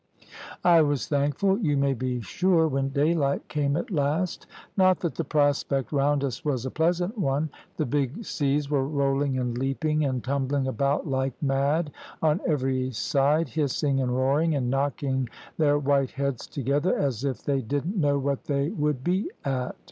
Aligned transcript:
I 0.63 0.81
was 0.81 1.05
thankful, 1.07 1.59
you 1.59 1.77
may 1.77 1.93
be 1.93 2.21
sure, 2.21 2.67
when 2.67 2.89
daylight 2.89 3.47
came 3.49 3.77
at 3.77 3.91
last 3.91 4.47
not 4.75 4.99
that 5.01 5.13
the 5.13 5.23
prospect 5.23 5.91
round 5.91 6.23
us 6.23 6.43
was 6.43 6.65
a 6.65 6.71
pleasant 6.71 7.19
one. 7.19 7.51
The 7.77 7.85
big 7.85 8.25
seas 8.25 8.67
were 8.67 8.87
rolling 8.87 9.37
and 9.37 9.55
leaping, 9.55 10.03
and 10.03 10.23
tumbling 10.23 10.65
about 10.65 11.07
like 11.07 11.33
mad, 11.39 11.91
on 12.19 12.41
every 12.47 12.89
side 12.89 13.49
hissing 13.49 13.99
and 14.01 14.17
roaring, 14.17 14.55
and 14.55 14.71
knocking 14.71 15.29
their 15.59 15.77
white 15.77 16.09
heads 16.09 16.47
together, 16.47 16.97
as 16.97 17.23
if 17.23 17.43
they 17.43 17.61
didn't 17.61 17.95
know 17.95 18.17
what 18.17 18.45
they 18.45 18.69
would 18.69 19.03
be 19.03 19.29
at. 19.45 19.75